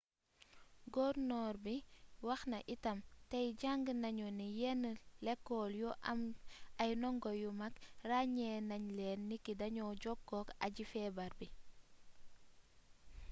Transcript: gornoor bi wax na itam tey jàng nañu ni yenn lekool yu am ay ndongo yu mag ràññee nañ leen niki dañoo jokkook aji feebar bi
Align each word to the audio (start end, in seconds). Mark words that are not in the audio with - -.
gornoor 0.93 1.55
bi 1.65 1.75
wax 2.27 2.41
na 2.51 2.59
itam 2.75 2.99
tey 3.31 3.47
jàng 3.61 3.81
nañu 4.03 4.27
ni 4.39 4.47
yenn 4.59 4.83
lekool 5.25 5.71
yu 5.81 5.89
am 6.11 6.21
ay 6.81 6.91
ndongo 6.99 7.29
yu 7.41 7.49
mag 7.61 7.73
ràññee 8.09 8.57
nañ 8.69 8.83
leen 8.97 9.19
niki 9.29 9.53
dañoo 9.61 9.91
jokkook 10.03 10.47
aji 10.65 10.83
feebar 10.91 11.31
bi 11.39 11.47